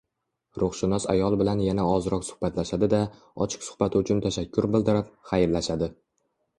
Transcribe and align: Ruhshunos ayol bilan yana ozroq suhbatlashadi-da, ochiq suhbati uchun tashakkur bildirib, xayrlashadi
Ruhshunos 0.61 1.05
ayol 1.13 1.35
bilan 1.41 1.61
yana 1.65 1.85
ozroq 1.91 2.25
suhbatlashadi-da, 2.31 3.03
ochiq 3.47 3.69
suhbati 3.69 4.05
uchun 4.05 4.27
tashakkur 4.27 4.73
bildirib, 4.77 5.17
xayrlashadi 5.33 5.97